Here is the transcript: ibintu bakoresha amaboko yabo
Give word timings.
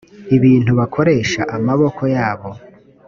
ibintu 0.37 0.71
bakoresha 0.79 1.41
amaboko 1.57 2.01
yabo 2.15 2.49